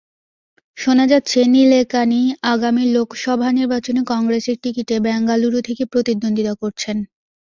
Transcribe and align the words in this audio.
শোনা 0.77 1.05
যাচ্ছে, 1.11 1.39
নিলেকানি 1.53 2.21
আগামী 2.51 2.83
লোকসভা 2.95 3.47
নির্বাচনে 3.51 4.01
কংগ্রেসের 4.11 4.57
টিকিটে 4.63 4.95
বেঙ্গালুরু 5.05 5.59
থেকে 5.67 5.83
প্রতিদ্বন্দ্বিতা 5.91 6.53
করছেন। 6.61 6.97